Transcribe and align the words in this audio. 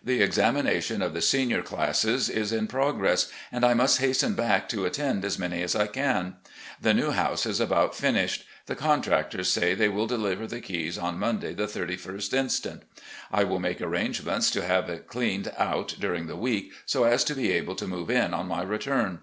The 0.00 0.22
examination 0.22 1.02
of 1.02 1.12
the 1.12 1.20
senior 1.20 1.60
classes 1.60 2.28
is 2.28 2.52
in 2.52 2.68
progress, 2.68 3.26
and 3.50 3.64
I 3.64 3.74
must 3.74 3.98
hasten 3.98 4.34
back 4.34 4.68
to 4.68 4.84
attend 4.84 5.24
as 5.24 5.40
many 5.40 5.60
as 5.60 5.74
I 5.74 5.88
can. 5.88 6.36
The 6.80 6.94
new 6.94 7.10
house 7.10 7.46
is 7.46 7.58
about 7.58 7.96
finished. 7.96 8.44
The 8.66 8.76
contractors 8.76 9.48
say 9.48 9.74
they 9.74 9.88
will 9.88 10.06
deliver 10.06 10.46
the 10.46 10.60
keys 10.60 10.96
on 10.98 11.18
Monday, 11.18 11.52
the 11.52 11.66
31st 11.66 12.32
inst. 12.32 12.64
I 13.32 13.42
will 13.42 13.58
make 13.58 13.80
arrangements 13.80 14.52
to 14.52 14.62
have 14.64 14.88
it 14.88 15.08
cleaned 15.08 15.50
out 15.58 15.96
during 15.98 16.28
the 16.28 16.36
week, 16.36 16.72
so 16.86 17.02
as 17.02 17.24
to 17.24 17.34
be 17.34 17.50
able 17.50 17.74
to 17.74 17.88
move 17.88 18.08
in 18.08 18.32
on 18.32 18.46
my 18.46 18.62
return. 18.62 19.18